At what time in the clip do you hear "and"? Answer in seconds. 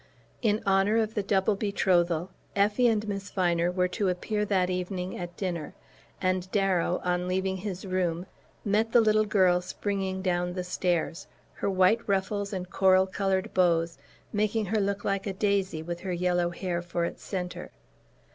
2.87-3.07, 6.19-6.49, 12.51-12.67